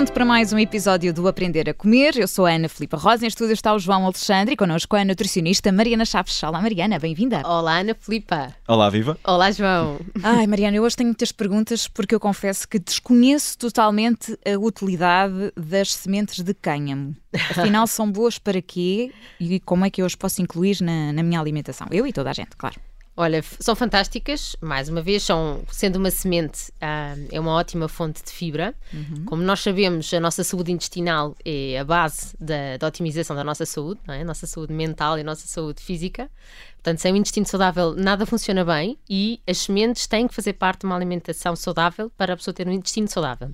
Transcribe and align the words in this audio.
pronto 0.00 0.14
para 0.14 0.24
mais 0.24 0.50
um 0.50 0.58
episódio 0.58 1.12
do 1.12 1.28
Aprender 1.28 1.68
a 1.68 1.74
Comer. 1.74 2.16
Eu 2.16 2.26
sou 2.26 2.46
a 2.46 2.52
Ana 2.52 2.70
Filipa 2.70 2.96
Rosa. 2.96 3.26
Em 3.26 3.28
estúdio 3.28 3.52
está 3.52 3.74
o 3.74 3.78
João 3.78 4.06
Alexandre 4.06 4.54
e 4.54 4.56
connosco 4.56 4.96
a 4.96 5.04
nutricionista 5.04 5.70
Mariana 5.70 6.06
Chaves. 6.06 6.42
Olá, 6.42 6.58
Mariana, 6.58 6.98
bem-vinda. 6.98 7.42
Olá, 7.44 7.80
Ana 7.80 7.94
Filipa. 7.94 8.56
Olá, 8.66 8.88
Viva. 8.88 9.18
Olá, 9.22 9.50
João. 9.50 9.98
Ai, 10.22 10.46
Mariana, 10.46 10.78
eu 10.78 10.84
hoje 10.84 10.96
tenho 10.96 11.08
muitas 11.08 11.32
perguntas 11.32 11.86
porque 11.86 12.14
eu 12.14 12.20
confesso 12.20 12.66
que 12.66 12.78
desconheço 12.78 13.58
totalmente 13.58 14.38
a 14.42 14.58
utilidade 14.58 15.52
das 15.54 15.92
sementes 15.92 16.42
de 16.42 16.54
cânhamo. 16.54 17.14
Afinal, 17.50 17.86
são 17.86 18.10
boas 18.10 18.38
para 18.38 18.62
quê 18.62 19.12
e 19.38 19.60
como 19.60 19.84
é 19.84 19.90
que 19.90 20.00
eu 20.00 20.06
as 20.06 20.14
posso 20.14 20.40
incluir 20.40 20.80
na, 20.80 21.12
na 21.12 21.22
minha 21.22 21.38
alimentação? 21.38 21.86
Eu 21.90 22.06
e 22.06 22.12
toda 22.12 22.30
a 22.30 22.32
gente, 22.32 22.56
claro. 22.56 22.80
Olha, 23.20 23.44
são 23.60 23.76
fantásticas, 23.76 24.56
mais 24.62 24.88
uma 24.88 25.02
vez, 25.02 25.24
são, 25.24 25.62
sendo 25.70 25.96
uma 25.96 26.10
semente, 26.10 26.72
ah, 26.80 27.14
é 27.30 27.38
uma 27.38 27.52
ótima 27.52 27.86
fonte 27.86 28.24
de 28.24 28.30
fibra. 28.30 28.74
Uhum. 28.94 29.26
Como 29.26 29.42
nós 29.42 29.60
sabemos, 29.60 30.14
a 30.14 30.18
nossa 30.18 30.42
saúde 30.42 30.72
intestinal 30.72 31.36
é 31.44 31.78
a 31.78 31.84
base 31.84 32.34
da, 32.40 32.78
da 32.78 32.86
otimização 32.86 33.36
da 33.36 33.44
nossa 33.44 33.66
saúde, 33.66 34.00
não 34.06 34.14
é? 34.14 34.22
a 34.22 34.24
nossa 34.24 34.46
saúde 34.46 34.72
mental 34.72 35.18
e 35.18 35.20
a 35.20 35.24
nossa 35.24 35.46
saúde 35.46 35.82
física. 35.82 36.30
Portanto, 36.76 37.00
sem 37.00 37.12
o 37.12 37.16
intestino 37.16 37.44
saudável, 37.44 37.94
nada 37.94 38.24
funciona 38.24 38.64
bem 38.64 38.96
e 39.06 39.38
as 39.46 39.58
sementes 39.58 40.06
têm 40.06 40.26
que 40.26 40.34
fazer 40.34 40.54
parte 40.54 40.80
de 40.80 40.86
uma 40.86 40.96
alimentação 40.96 41.54
saudável 41.54 42.08
para 42.16 42.32
a 42.32 42.36
pessoa 42.38 42.54
ter 42.54 42.66
um 42.66 42.72
intestino 42.72 43.06
saudável. 43.06 43.50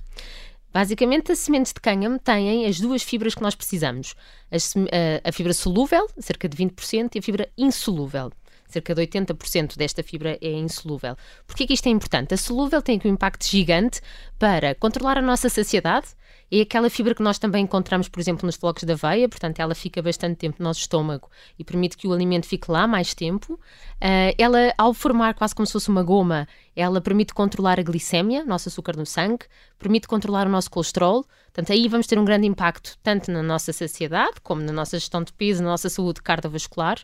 Basicamente, 0.71 1.33
as 1.33 1.39
sementes 1.39 1.73
de 1.73 1.81
cânhamo 1.81 2.19
têm 2.19 2.65
as 2.65 2.79
duas 2.79 3.03
fibras 3.03 3.35
que 3.35 3.41
nós 3.41 3.53
precisamos: 3.53 4.15
a, 4.49 5.27
a 5.27 5.31
fibra 5.33 5.53
solúvel, 5.53 6.07
cerca 6.19 6.47
de 6.47 6.55
20%, 6.55 7.15
e 7.15 7.19
a 7.19 7.21
fibra 7.21 7.49
insolúvel 7.57 8.31
cerca 8.67 8.93
de 8.93 9.01
80% 9.07 9.77
desta 9.77 10.03
fibra 10.03 10.37
é 10.41 10.51
insolúvel. 10.51 11.15
Porquê 11.45 11.65
que 11.65 11.73
isto 11.73 11.87
é 11.87 11.89
importante? 11.89 12.33
A 12.33 12.37
solúvel 12.37 12.81
tem 12.81 12.99
um 13.03 13.09
impacto 13.09 13.47
gigante 13.47 14.01
para 14.37 14.75
controlar 14.75 15.17
a 15.17 15.21
nossa 15.21 15.49
saciedade, 15.49 16.07
é 16.49 16.61
aquela 16.61 16.89
fibra 16.89 17.13
que 17.13 17.21
nós 17.21 17.37
também 17.37 17.65
encontramos, 17.65 18.07
por 18.07 18.21
exemplo, 18.21 18.45
nos 18.45 18.55
flocos 18.55 18.83
da 18.83 18.93
aveia, 18.93 19.27
portanto, 19.27 19.59
ela 19.59 19.75
fica 19.75 20.01
bastante 20.01 20.37
tempo 20.37 20.55
no 20.59 20.63
nosso 20.63 20.79
estômago 20.79 21.29
e 21.59 21.63
permite 21.63 21.97
que 21.97 22.07
o 22.07 22.13
alimento 22.13 22.47
fique 22.47 22.71
lá 22.71 22.87
mais 22.87 23.13
tempo. 23.13 23.55
Uh, 23.55 24.31
ela, 24.37 24.73
ao 24.77 24.93
formar 24.93 25.33
quase 25.33 25.53
como 25.53 25.65
se 25.65 25.73
fosse 25.73 25.89
uma 25.89 26.03
goma, 26.03 26.47
ela 26.73 27.01
permite 27.01 27.33
controlar 27.33 27.81
a 27.81 27.83
glicémia, 27.83 28.45
nosso 28.45 28.69
açúcar 28.69 28.95
no 28.95 29.05
sangue, 29.05 29.45
permite 29.77 30.07
controlar 30.07 30.47
o 30.47 30.49
nosso 30.49 30.71
colesterol. 30.71 31.25
Portanto, 31.47 31.73
aí 31.73 31.85
vamos 31.89 32.07
ter 32.07 32.17
um 32.17 32.23
grande 32.23 32.47
impacto 32.47 32.97
tanto 33.03 33.29
na 33.29 33.43
nossa 33.43 33.73
saciedade, 33.73 34.39
como 34.41 34.61
na 34.61 34.71
nossa 34.71 34.97
gestão 34.97 35.23
de 35.23 35.33
peso, 35.33 35.61
na 35.61 35.69
nossa 35.71 35.89
saúde 35.89 36.21
cardiovascular. 36.21 36.97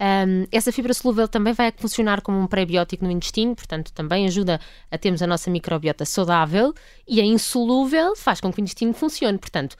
Um, 0.00 0.46
essa 0.50 0.72
fibra 0.72 0.94
solúvel 0.94 1.28
também 1.28 1.52
vai 1.52 1.70
funcionar 1.76 2.22
como 2.22 2.38
um 2.38 2.46
pré-biótico 2.46 3.04
no 3.04 3.10
intestino, 3.10 3.54
portanto, 3.54 3.92
também 3.92 4.26
ajuda 4.26 4.58
a 4.90 4.96
termos 4.96 5.20
a 5.20 5.26
nossa 5.26 5.50
microbiota 5.50 6.06
saudável 6.06 6.72
e 7.06 7.20
a 7.20 7.24
insolúvel 7.24 8.16
faz 8.16 8.40
com 8.40 8.50
que 8.50 8.60
o 8.60 8.62
intestino 8.62 8.94
funcione. 8.94 9.36
Portanto, 9.36 9.76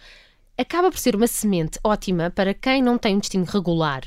acaba 0.59 0.91
por 0.91 0.98
ser 0.98 1.17
uma 1.17 1.27
semente 1.27 1.79
ótima 1.83 2.29
para 2.29 2.53
quem 2.53 2.83
não 2.83 2.98
tem 2.98 3.15
um 3.15 3.17
intestino 3.17 3.47
regular, 3.47 4.03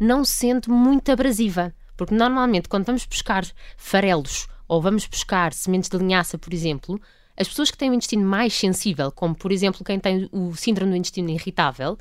não 0.00 0.24
sendo 0.24 0.72
muito 0.72 1.12
abrasiva. 1.12 1.72
Porque 1.96 2.14
normalmente, 2.14 2.68
quando 2.68 2.86
vamos 2.86 3.06
buscar 3.06 3.44
farelos 3.76 4.48
ou 4.66 4.82
vamos 4.82 5.06
buscar 5.06 5.52
sementes 5.52 5.88
de 5.88 5.96
linhaça, 5.96 6.36
por 6.36 6.52
exemplo, 6.52 7.00
as 7.36 7.46
pessoas 7.46 7.70
que 7.70 7.78
têm 7.78 7.90
o 7.90 7.94
intestino 7.94 8.24
mais 8.24 8.52
sensível, 8.52 9.12
como 9.12 9.34
por 9.34 9.52
exemplo 9.52 9.84
quem 9.84 10.00
tem 10.00 10.28
o 10.32 10.56
síndrome 10.56 10.90
do 10.90 10.96
intestino 10.96 11.30
irritável, 11.30 11.96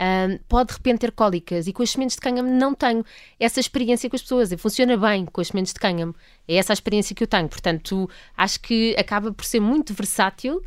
um, 0.00 0.38
pode 0.48 0.68
de 0.68 0.74
repente 0.74 1.00
ter 1.00 1.12
cólicas 1.12 1.66
e 1.66 1.72
com 1.72 1.82
as 1.82 1.90
sementes 1.90 2.16
de 2.16 2.20
cânhamo 2.20 2.48
não 2.48 2.74
tenho 2.74 3.04
essa 3.38 3.60
experiência 3.60 4.08
com 4.08 4.16
as 4.16 4.22
pessoas. 4.22 4.52
E 4.52 4.56
funciona 4.56 4.96
bem 4.96 5.26
com 5.26 5.40
as 5.40 5.48
sementes 5.48 5.72
de 5.72 5.80
cânhamo. 5.80 6.14
É 6.48 6.56
essa 6.56 6.72
a 6.72 6.74
experiência 6.74 7.14
que 7.14 7.22
eu 7.22 7.26
tenho. 7.26 7.48
Portanto, 7.48 8.08
acho 8.36 8.60
que 8.60 8.94
acaba 8.98 9.32
por 9.32 9.44
ser 9.44 9.60
muito 9.60 9.94
versátil 9.94 10.62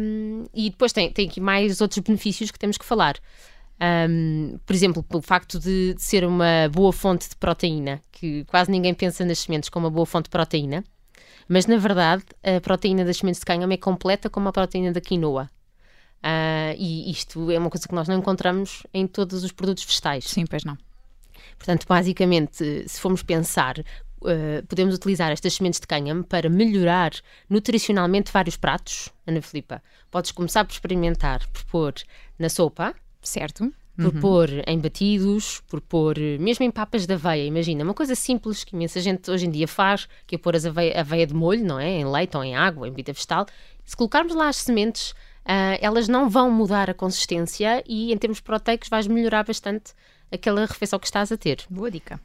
um, 0.00 0.44
e 0.54 0.70
depois 0.70 0.92
tem, 0.92 1.10
tem 1.12 1.28
aqui 1.28 1.40
mais 1.40 1.80
outros 1.80 1.98
benefícios 2.00 2.50
que 2.50 2.58
temos 2.58 2.76
que 2.78 2.84
falar. 2.84 3.16
Um, 3.80 4.58
por 4.66 4.74
exemplo, 4.74 5.04
o 5.12 5.22
facto 5.22 5.58
de, 5.58 5.94
de, 5.94 6.02
ser 6.02 6.24
uma 6.24 6.68
boa 6.72 6.92
fonte 6.92 7.28
de 7.28 7.36
proteína, 7.36 8.02
que 8.10 8.44
quase 8.44 8.70
ninguém 8.70 8.92
pensa 8.92 9.24
nas 9.24 9.38
sementes 9.38 9.68
como 9.68 9.86
uma 9.86 9.92
boa 9.92 10.06
fonte 10.06 10.24
de 10.24 10.30
proteína, 10.30 10.82
mas 11.48 11.66
na 11.66 11.76
verdade 11.76 12.24
a 12.42 12.60
proteína 12.60 13.04
das 13.04 13.18
sementes 13.18 13.40
de 13.40 13.46
cânhamo 13.46 13.72
é 13.72 13.76
completa 13.76 14.28
como 14.28 14.48
a 14.48 14.52
proteína 14.52 14.92
da 14.92 15.00
quinoa. 15.00 15.48
E 16.76 17.10
isto 17.10 17.50
é 17.50 17.58
uma 17.58 17.70
coisa 17.70 17.86
que 17.86 17.94
nós 17.94 18.08
não 18.08 18.18
encontramos 18.18 18.86
em 18.92 19.06
todos 19.06 19.44
os 19.44 19.52
produtos 19.52 19.84
vegetais. 19.84 20.24
Sim, 20.24 20.44
pois 20.46 20.64
não. 20.64 20.76
Portanto, 21.56 21.86
basicamente, 21.88 22.88
se 22.88 23.00
formos 23.00 23.22
pensar, 23.22 23.78
uh, 23.78 24.66
podemos 24.66 24.94
utilizar 24.94 25.30
estas 25.30 25.54
sementes 25.54 25.80
de 25.80 25.86
cânhamo 25.86 26.24
para 26.24 26.48
melhorar 26.48 27.12
nutricionalmente 27.48 28.32
vários 28.32 28.56
pratos. 28.56 29.08
Ana 29.26 29.42
Filipa, 29.42 29.82
podes 30.10 30.30
começar 30.30 30.64
por 30.64 30.72
experimentar, 30.72 31.46
por 31.48 31.64
pôr 31.64 31.94
na 32.38 32.48
sopa. 32.48 32.94
Certo. 33.20 33.72
Por 33.96 34.14
uhum. 34.14 34.20
pôr 34.20 34.48
em 34.64 34.78
batidos, 34.78 35.60
por 35.66 35.80
pôr 35.80 36.16
mesmo 36.38 36.64
em 36.64 36.70
papas 36.70 37.04
de 37.04 37.14
aveia. 37.14 37.44
Imagina, 37.44 37.82
uma 37.82 37.94
coisa 37.94 38.14
simples 38.14 38.62
que 38.62 38.76
imensa 38.76 39.00
gente 39.00 39.28
hoje 39.28 39.46
em 39.46 39.50
dia 39.50 39.66
faz, 39.66 40.08
que 40.24 40.36
é 40.36 40.38
pôr 40.38 40.54
as 40.54 40.64
aveia, 40.64 41.00
aveia 41.00 41.26
de 41.26 41.34
molho, 41.34 41.64
não 41.64 41.80
é? 41.80 41.88
Em 41.88 42.04
leite 42.04 42.36
ou 42.36 42.44
em 42.44 42.54
água, 42.54 42.86
em 42.86 42.92
bebida 42.92 43.12
vegetal. 43.12 43.44
Se 43.84 43.96
colocarmos 43.96 44.36
lá 44.36 44.48
as 44.48 44.58
sementes, 44.58 45.14
uh, 45.48 45.78
elas 45.80 46.06
não 46.08 46.28
vão 46.28 46.50
mudar 46.50 46.90
a 46.90 46.94
consistência 46.94 47.82
e, 47.86 48.12
em 48.12 48.18
termos 48.18 48.40
proteicos, 48.40 48.88
vais 48.88 49.06
melhorar 49.06 49.44
bastante 49.44 49.92
aquela 50.30 50.66
refeição 50.66 50.98
que 50.98 51.06
estás 51.06 51.32
a 51.32 51.36
ter. 51.36 51.64
Boa 51.70 51.90
dica. 51.90 52.20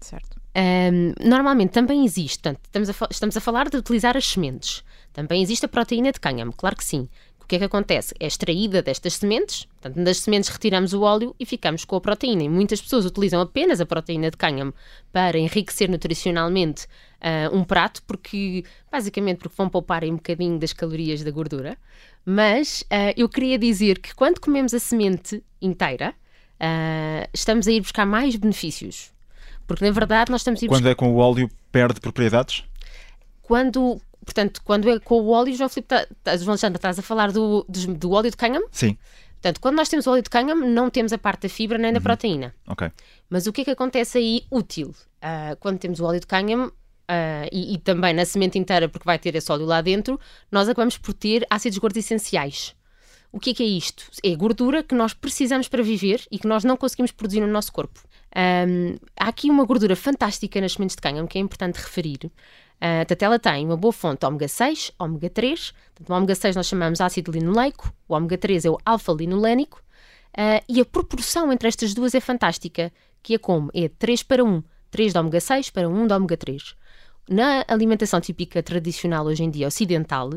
Certo. 0.00 0.38
Um, 0.56 1.12
normalmente 1.28 1.70
também 1.70 2.04
existe, 2.04 2.38
portanto, 2.38 2.60
estamos 2.64 2.88
a, 2.90 3.08
estamos 3.10 3.36
a 3.36 3.40
falar 3.40 3.68
de 3.68 3.76
utilizar 3.76 4.16
as 4.16 4.26
sementes. 4.26 4.82
Também 5.12 5.42
existe 5.42 5.66
a 5.66 5.68
proteína 5.68 6.12
de 6.12 6.20
cânhamo, 6.20 6.52
claro 6.52 6.76
que 6.76 6.84
sim. 6.84 7.08
O 7.48 7.50
que 7.50 7.56
é 7.56 7.60
que 7.60 7.64
acontece? 7.64 8.14
É 8.20 8.26
extraída 8.26 8.82
destas 8.82 9.14
sementes, 9.14 9.64
portanto, 9.80 10.04
das 10.04 10.18
sementes 10.18 10.50
retiramos 10.50 10.92
o 10.92 11.00
óleo 11.00 11.34
e 11.40 11.46
ficamos 11.46 11.82
com 11.82 11.96
a 11.96 12.00
proteína. 12.00 12.42
E 12.42 12.48
muitas 12.48 12.78
pessoas 12.78 13.06
utilizam 13.06 13.40
apenas 13.40 13.80
a 13.80 13.86
proteína 13.86 14.30
de 14.30 14.36
cânhamo 14.36 14.74
para 15.10 15.38
enriquecer 15.38 15.88
nutricionalmente 15.88 16.84
uh, 17.22 17.56
um 17.56 17.64
prato, 17.64 18.02
porque 18.02 18.66
basicamente 18.92 19.38
porque 19.38 19.54
vão 19.56 19.70
poupar 19.70 20.04
um 20.04 20.16
bocadinho 20.16 20.58
das 20.58 20.74
calorias 20.74 21.24
da 21.24 21.30
gordura. 21.30 21.78
Mas 22.22 22.82
uh, 22.82 23.14
eu 23.16 23.26
queria 23.30 23.58
dizer 23.58 23.98
que 23.98 24.14
quando 24.14 24.40
comemos 24.40 24.74
a 24.74 24.78
semente 24.78 25.42
inteira, 25.58 26.14
uh, 26.60 27.30
estamos 27.32 27.66
a 27.66 27.72
ir 27.72 27.80
buscar 27.80 28.04
mais 28.04 28.36
benefícios. 28.36 29.10
Porque 29.66 29.86
na 29.86 29.90
verdade 29.90 30.30
nós 30.30 30.42
estamos 30.42 30.62
a 30.62 30.66
ir 30.66 30.68
Quando 30.68 30.86
é 30.86 30.94
com 30.94 31.14
o 31.14 31.16
óleo, 31.16 31.50
perde 31.72 31.98
propriedades? 31.98 32.62
Quando, 33.40 33.98
portanto, 34.28 34.60
quando 34.62 34.90
é 34.90 34.98
com 34.98 35.20
o 35.22 35.30
óleo, 35.30 35.54
João 35.54 35.70
Filipe, 35.70 35.88
tá, 35.88 36.06
tá, 36.22 36.36
João 36.36 36.50
Alexandre, 36.50 36.76
estás 36.76 36.98
a 36.98 37.02
falar 37.02 37.32
do, 37.32 37.64
do, 37.66 37.94
do 37.94 38.10
óleo 38.10 38.30
de 38.30 38.36
cânhamo? 38.36 38.68
Sim. 38.70 38.98
Portanto, 39.32 39.60
quando 39.60 39.76
nós 39.76 39.88
temos 39.88 40.06
o 40.06 40.10
óleo 40.10 40.22
de 40.22 40.28
cânhamo, 40.28 40.66
não 40.66 40.90
temos 40.90 41.12
a 41.12 41.18
parte 41.18 41.42
da 41.42 41.48
fibra 41.48 41.78
nem 41.78 41.92
da 41.92 41.98
uhum. 41.98 42.02
proteína. 42.02 42.54
Ok. 42.66 42.90
Mas 43.30 43.46
o 43.46 43.52
que 43.52 43.62
é 43.62 43.64
que 43.64 43.70
acontece 43.70 44.18
aí 44.18 44.42
útil? 44.50 44.88
Uh, 44.88 45.56
quando 45.60 45.78
temos 45.78 45.98
o 46.00 46.04
óleo 46.04 46.20
de 46.20 46.26
cânhamo, 46.26 46.72
Uh, 47.10 47.48
e, 47.50 47.72
e, 47.72 47.78
também 47.78 48.12
na 48.12 48.26
semente 48.26 48.58
inteira, 48.58 48.86
porque 48.86 49.06
vai 49.06 49.18
ter 49.18 49.34
esse 49.34 49.50
óleo 49.50 49.64
lá 49.64 49.80
dentro, 49.80 50.20
nós 50.52 50.68
acabamos 50.68 50.98
por 50.98 51.14
ter 51.14 51.46
ácidos 51.48 51.78
gordos 51.78 52.04
essenciais. 52.04 52.76
O 53.32 53.40
que 53.40 53.48
é, 53.48 53.54
que 53.54 53.62
é 53.62 53.66
isto? 53.66 54.10
É 54.22 54.36
gordura 54.36 54.82
que 54.82 54.94
nós 54.94 55.14
precisamos 55.14 55.68
para 55.68 55.82
viver 55.82 56.22
e 56.30 56.38
que 56.38 56.46
nós 56.46 56.64
não 56.64 56.76
conseguimos 56.76 57.10
produzir 57.10 57.40
no 57.40 57.46
nosso 57.46 57.72
corpo. 57.72 57.98
Um, 58.36 58.96
há 59.18 59.28
aqui 59.28 59.50
uma 59.50 59.64
gordura 59.64 59.96
fantástica 59.96 60.60
nas 60.60 60.72
sementes 60.72 60.96
de 60.96 61.02
cânhamo 61.02 61.26
que 61.26 61.38
é 61.38 61.40
importante 61.40 61.76
referir. 61.76 62.30
Uh, 62.78 62.98
portanto, 62.98 63.22
ela 63.22 63.38
tem 63.38 63.66
uma 63.66 63.76
boa 63.76 63.92
fonte 63.92 64.24
ômega 64.24 64.46
6, 64.46 64.92
ômega 64.98 65.28
3. 65.28 65.72
Portanto, 65.94 66.10
o 66.10 66.14
ômega 66.14 66.34
6 66.34 66.56
nós 66.56 66.66
chamamos 66.66 67.00
ácido 67.00 67.32
linoleico, 67.32 67.92
o 68.08 68.14
ômega 68.14 68.38
3 68.38 68.64
é 68.64 68.70
o 68.70 68.78
alfa-linolénico. 68.84 69.82
Uh, 70.28 70.62
e 70.68 70.80
a 70.80 70.84
proporção 70.84 71.52
entre 71.52 71.68
estas 71.68 71.92
duas 71.94 72.14
é 72.14 72.20
fantástica, 72.20 72.92
que 73.22 73.34
é 73.34 73.38
como? 73.38 73.70
É 73.74 73.88
3 73.88 74.22
para 74.22 74.44
1. 74.44 74.62
3 74.90 75.12
de 75.12 75.18
ômega 75.18 75.40
6 75.40 75.70
para 75.70 75.88
1 75.88 76.06
de 76.06 76.14
ômega 76.14 76.36
3. 76.36 76.74
Na 77.28 77.64
alimentação 77.68 78.20
típica 78.20 78.62
tradicional 78.62 79.26
hoje 79.26 79.42
em 79.42 79.50
dia 79.50 79.66
ocidental, 79.66 80.30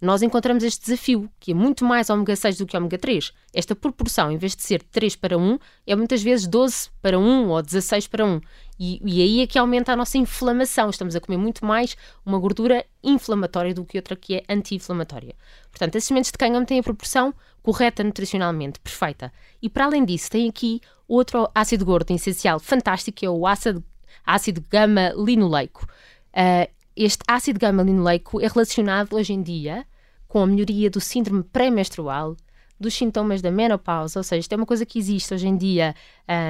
nós 0.00 0.20
encontramos 0.22 0.62
este 0.62 0.84
desafio, 0.84 1.30
que 1.40 1.52
é 1.52 1.54
muito 1.54 1.84
mais 1.84 2.10
ômega 2.10 2.36
6 2.36 2.58
do 2.58 2.66
que 2.66 2.76
ômega 2.76 2.98
3. 2.98 3.32
Esta 3.54 3.74
proporção, 3.74 4.30
em 4.30 4.36
vez 4.36 4.54
de 4.54 4.62
ser 4.62 4.82
3 4.82 5.16
para 5.16 5.38
1, 5.38 5.58
é 5.86 5.96
muitas 5.96 6.22
vezes 6.22 6.46
12 6.46 6.90
para 7.00 7.18
1 7.18 7.48
ou 7.48 7.62
16 7.62 8.06
para 8.06 8.24
1. 8.24 8.40
E, 8.78 9.00
e 9.02 9.22
aí 9.22 9.40
é 9.40 9.46
que 9.46 9.58
aumenta 9.58 9.92
a 9.92 9.96
nossa 9.96 10.18
inflamação. 10.18 10.90
Estamos 10.90 11.16
a 11.16 11.20
comer 11.20 11.38
muito 11.38 11.64
mais 11.64 11.96
uma 12.26 12.38
gordura 12.38 12.84
inflamatória 13.02 13.72
do 13.72 13.84
que 13.84 13.96
outra 13.96 14.14
que 14.14 14.36
é 14.36 14.44
anti-inflamatória. 14.48 15.34
Portanto, 15.70 15.96
as 15.96 16.04
sementes 16.04 16.30
de 16.30 16.36
cânhamo 16.36 16.66
têm 16.66 16.80
a 16.80 16.82
proporção 16.82 17.32
correta 17.62 18.04
nutricionalmente, 18.04 18.78
perfeita. 18.78 19.32
E 19.62 19.68
para 19.70 19.86
além 19.86 20.04
disso, 20.04 20.30
tem 20.30 20.48
aqui 20.48 20.80
outro 21.08 21.48
ácido 21.54 21.84
gordo 21.86 22.10
essencial 22.12 22.60
fantástico, 22.60 23.16
que 23.16 23.26
é 23.26 23.30
o 23.30 23.46
ácido, 23.46 23.82
ácido 24.24 24.62
gama-linoleico. 24.70 25.88
Uh, 26.32 26.75
este 26.96 27.22
ácido 27.28 27.60
gama-linoleico 27.60 28.40
é 28.40 28.48
relacionado 28.48 29.14
hoje 29.14 29.32
em 29.32 29.42
dia 29.42 29.86
com 30.26 30.42
a 30.42 30.46
melhoria 30.46 30.90
do 30.90 31.00
síndrome 31.00 31.42
pré-menstrual, 31.42 32.36
dos 32.78 32.94
sintomas 32.94 33.40
da 33.40 33.50
menopausa, 33.50 34.18
ou 34.18 34.22
seja, 34.22 34.40
isto 34.40 34.52
é 34.52 34.56
uma 34.56 34.66
coisa 34.66 34.84
que 34.84 34.98
existe 34.98 35.32
hoje 35.32 35.46
em 35.46 35.56
dia 35.56 35.94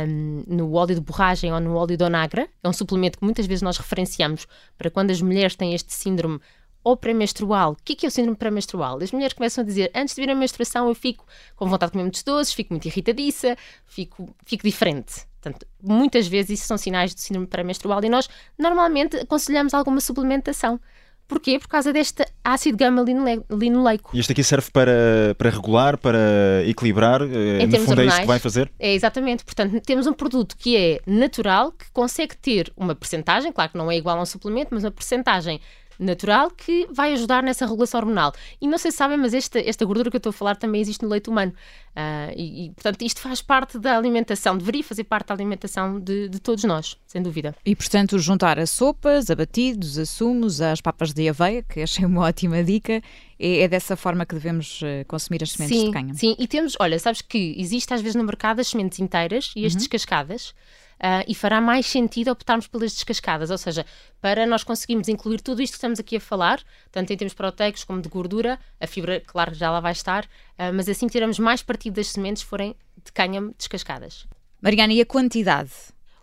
um, 0.09 0.43
no 0.47 0.73
óleo 0.73 0.95
de 0.95 1.01
borragem 1.01 1.53
ou 1.53 1.61
no 1.61 1.75
óleo 1.75 1.97
de 1.97 2.03
onagra, 2.03 2.49
é 2.63 2.69
um 2.69 2.73
suplemento 2.73 3.19
que 3.19 3.25
muitas 3.25 3.47
vezes 3.47 3.63
nós 3.63 3.77
referenciamos 3.77 4.47
para 4.77 4.91
quando 4.91 5.11
as 5.11 5.21
mulheres 5.21 5.55
têm 5.55 5.75
este 5.75 5.93
síndrome 5.93 6.41
ou 6.83 6.97
pré-menstrual. 6.97 7.73
O 7.73 7.77
que 7.85 7.93
é, 7.93 8.07
é 8.07 8.09
o 8.09 8.11
síndrome 8.11 8.37
pré-menstrual? 8.37 8.99
As 9.03 9.13
mulheres 9.13 9.35
começam 9.35 9.63
a 9.63 9.67
dizer, 9.67 9.91
antes 9.95 10.15
de 10.15 10.21
vir 10.21 10.31
a 10.31 10.35
menstruação 10.35 10.89
eu 10.89 10.95
fico 10.95 11.25
com 11.55 11.69
vontade 11.69 11.91
de 11.91 11.93
comer 11.93 12.05
muitos 12.05 12.23
doces, 12.23 12.53
fico 12.53 12.73
muito 12.73 12.87
irritadiça, 12.87 13.57
fico, 13.85 14.35
fico 14.45 14.65
diferente. 14.65 15.27
Portanto, 15.47 15.67
muitas 15.81 16.27
vezes 16.27 16.59
isso 16.59 16.67
são 16.67 16.77
sinais 16.77 17.15
do 17.15 17.21
síndrome 17.21 17.47
pré-menstrual 17.47 18.03
e 18.03 18.09
nós 18.09 18.29
normalmente 18.59 19.17
aconselhamos 19.17 19.75
alguma 19.75 20.01
suplementação. 20.01 20.81
Porquê? 21.29 21.59
Por 21.59 21.69
causa 21.69 21.93
deste 21.93 22.25
ácido 22.43 22.77
gama-linoleico. 22.77 24.11
E 24.15 24.19
este 24.19 24.33
aqui 24.33 24.43
serve 24.45 24.71
para, 24.73 25.35
para 25.37 25.51
regular, 25.51 25.99
para 25.99 26.19
equilibrar? 26.67 27.23
Eh, 27.23 27.63
em 27.63 27.67
no 27.67 27.79
fundo 27.81 28.01
é 28.01 28.07
isso 28.07 28.21
que 28.21 28.27
vai 28.27 28.39
fazer? 28.39 28.71
É, 28.79 28.93
exatamente. 28.93 29.45
Portanto, 29.45 29.81
temos 29.81 30.07
um 30.07 30.13
produto 30.13 30.57
que 30.57 30.77
é 30.77 31.01
natural, 31.07 31.73
que 31.73 31.91
consegue 31.93 32.37
ter 32.37 32.73
uma 32.77 32.95
percentagem, 32.95 33.53
claro 33.53 33.73
que 33.73 33.79
não 33.79 33.91
é 33.91 33.97
igual 33.97 34.19
a 34.19 34.23
um 34.23 34.27
suplemento, 34.27 34.71
mas 34.73 34.85
uma 34.85 34.91
percentagem 34.93 35.61
natural 35.99 36.51
que 36.51 36.87
vai 36.91 37.13
ajudar 37.13 37.43
nessa 37.43 37.67
regulação 37.67 38.01
hormonal. 38.01 38.33
E 38.61 38.69
não 38.69 38.79
sei 38.79 38.91
se 38.91 38.97
sabem, 38.99 39.17
mas 39.17 39.35
esta, 39.35 39.59
esta 39.59 39.85
gordura 39.85 40.11
que 40.11 40.17
eu 40.17 40.19
estou 40.19 40.31
a 40.31 40.33
falar 40.33 40.57
também 40.57 40.81
existe 40.81 41.03
no 41.03 41.09
leite 41.09 41.29
humano. 41.31 41.53
Uh, 41.97 42.33
e, 42.37 42.67
e, 42.67 42.71
portanto, 42.73 43.03
isto 43.03 43.21
faz 43.21 43.41
parte 43.41 43.79
da 43.79 43.97
alimentação, 43.97 44.59
deveria 44.59 44.85
fazer 44.85 45.05
parte 45.05 45.29
da 45.29 45.35
alimentação 45.35 45.99
de, 45.99 46.29
de, 46.29 46.39
todos 46.39 46.63
nós, 46.65 46.99
sem 47.07 47.23
dúvida. 47.23 47.55
E, 47.65 47.75
portanto, 47.75 48.19
juntar 48.19 48.59
a 48.59 48.67
sopas, 48.67 49.31
a 49.31 49.35
batidos, 49.35 49.99
a 49.99 50.05
sumos, 50.05 50.61
as 50.61 50.83
papas 50.83 51.15
de 51.15 51.27
aveia, 51.27 51.63
que 51.63 51.81
achei 51.81 52.05
uma 52.05 52.23
ótima 52.23 52.63
dica, 52.63 53.03
é, 53.39 53.61
é 53.61 53.69
dessa 53.69 53.97
forma 53.97 54.27
que 54.27 54.35
devemos 54.35 54.83
uh, 54.83 55.07
consumir 55.09 55.43
as 55.43 55.53
sementes 55.53 55.79
sim, 55.79 55.87
de 55.87 55.93
cânhamo. 55.93 56.15
Sim, 56.15 56.37
e 56.39 56.47
temos, 56.47 56.77
olha, 56.79 56.99
sabes 56.99 57.23
que 57.23 57.55
existe 57.57 57.95
às 57.95 58.03
vezes 58.03 58.15
no 58.15 58.25
mercado 58.25 58.61
as 58.61 58.69
sementes 58.69 58.99
inteiras 58.99 59.53
e 59.57 59.65
as 59.65 59.73
uhum. 59.73 59.79
descascadas. 59.79 60.55
Uh, 60.97 61.23
e 61.29 61.35
fará 61.35 61.61
mais 61.61 61.85
sentido 61.87 62.31
optarmos 62.31 62.67
pelas 62.67 62.93
descascadas, 62.95 63.51
ou 63.51 63.59
seja, 63.59 63.85
para 64.21 64.47
nós 64.47 64.65
conseguirmos 64.65 65.09
incluir 65.09 65.43
tudo 65.43 65.61
isto 65.61 65.73
que 65.75 65.77
estamos 65.77 66.01
aqui 66.01 66.17
a 66.17 66.21
falar, 66.21 66.63
tanto 66.91 67.13
em 67.13 67.17
termos 67.17 67.35
proteicos 67.35 67.85
como 67.85 68.01
de 68.01 68.09
gordura, 68.09 68.59
a 68.81 68.87
fibra, 68.87 69.21
claro, 69.21 69.55
já 69.55 69.71
lá 69.71 69.79
vai 69.79 69.93
estar, 69.93 70.25
uh, 70.25 70.73
mas 70.75 70.89
assim 70.89 71.07
tiramos 71.07 71.39
mais 71.39 71.63
partido 71.63 71.95
das 71.95 72.09
sementes 72.09 72.43
forem 72.43 72.75
de 73.05 73.13
cânhamo 73.13 73.55
descascadas. 73.59 74.27
Mariana, 74.63 74.95
e 74.95 75.01
a 75.03 75.07
quantidade? 75.07 75.71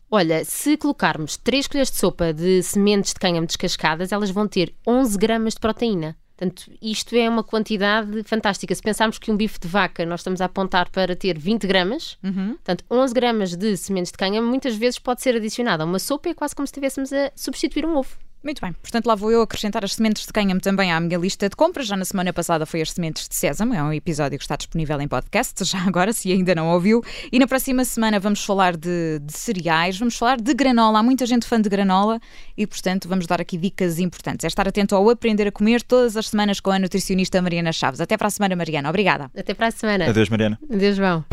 Olha, 0.10 0.44
se 0.46 0.78
colocarmos 0.78 1.38
3 1.38 1.68
colheres 1.68 1.92
de 1.92 1.98
sopa 1.98 2.34
de 2.34 2.62
sementes 2.62 3.14
de 3.14 3.20
cânhamo 3.20 3.48
descascadas, 3.48 4.12
elas 4.12 4.30
vão 4.30 4.48
ter 4.48 4.75
11 4.86 5.18
gramas 5.18 5.54
de 5.54 5.60
proteína. 5.60 6.18
Portanto, 6.35 6.71
isto 6.81 7.15
é 7.15 7.30
uma 7.30 7.44
quantidade 7.44 8.24
fantástica. 8.24 8.74
Se 8.74 8.81
pensarmos 8.81 9.19
que 9.19 9.31
um 9.31 9.38
bife 9.38 9.59
de 9.59 9.68
vaca 9.68 10.06
nós 10.06 10.21
estamos 10.21 10.41
a 10.41 10.45
apontar 10.45 10.89
para 10.89 11.15
ter 11.15 11.38
20 11.38 11.68
gramas, 11.68 12.18
uhum. 12.24 12.53
portanto, 12.53 12.83
11 12.89 13.13
gramas 13.13 13.56
de 13.56 13.77
sementes 13.77 14.12
de 14.12 14.18
cânhamo 14.18 14.47
muitas 14.47 14.75
vezes 14.75 15.00
pode 15.00 15.21
ser 15.21 15.35
adicionada 15.35 15.83
a 15.83 15.85
uma 15.85 16.00
sopa, 16.00 16.30
é 16.30 16.33
quase 16.33 16.56
como 16.56 16.68
se 16.68 16.71
estivéssemos 16.71 17.13
a 17.13 17.31
substituir 17.35 17.85
um 17.85 17.95
ovo. 17.95 18.18
Muito 18.44 18.60
bem, 18.62 18.74
portanto 18.74 19.06
lá 19.06 19.16
vou 19.16 19.31
eu 19.31 19.42
acrescentar 19.42 19.86
as 19.86 19.94
sementes 19.94 20.25
de 20.25 20.34
cânhamo 20.34 20.60
também 20.60 20.92
à 20.92 21.00
minha 21.00 21.18
lista 21.18 21.48
de 21.48 21.56
compras. 21.56 21.88
Já 21.88 21.95
na 21.95 22.04
semana 22.04 22.34
passada 22.34 22.66
foi 22.66 22.81
as 22.81 22.92
sementes 22.92 23.28
de 23.28 23.36
sésamo, 23.36 23.74
é 23.74 23.81
um 23.81 23.94
episódio 23.94 24.38
que 24.38 24.44
está 24.44 24.56
disponível 24.56 25.00
em 25.00 25.07
podcast, 25.07 25.63
já 25.66 25.80
agora, 25.80 26.12
se 26.12 26.31
ainda 26.31 26.54
não 26.54 26.69
ouviu. 26.69 27.01
E 27.31 27.40
na 27.40 27.48
próxima 27.48 27.86
semana 27.86 28.19
vamos 28.19 28.44
falar 28.44 28.75
de, 28.75 29.19
de 29.19 29.34
cereais, 29.34 29.98
vamos 29.98 30.18
falar 30.18 30.42
de 30.42 30.54
granola. 30.54 31.00
Há 31.00 31.04
muita 31.04 31.25
gente 31.25 31.48
fã 31.48 31.60
de 31.60 31.69
granola 31.69 32.19
e, 32.57 32.68
portanto, 32.68 33.07
vamos 33.07 33.25
dar 33.25 33.40
aqui 33.40 33.57
dicas 33.57 33.98
importantes. 34.00 34.44
É 34.44 34.48
estar 34.48 34.68
atento 34.68 34.96
ao 34.96 35.10
aprender 35.10 35.48
a 35.48 35.51
comer 35.51 35.81
todas 35.81 36.18
as 36.18 36.28
semanas 36.28 36.60
com 36.60 36.72
a 36.72 36.80
nutricionista 36.80 37.42
Mariana 37.42 37.72
Chaves. 37.72 38.01
Até 38.01 38.18
para 38.18 38.28
a 38.28 38.31
semana, 38.31 38.56
Mariana. 38.56 38.89
Obrigada. 38.89 39.31
Até 39.38 39.54
para 39.54 39.68
a 39.68 39.72
semana. 39.72 40.10
Adeus, 40.10 40.30
Mariana. 40.30 40.60
Adeus, 40.69 40.98
João. 40.98 41.32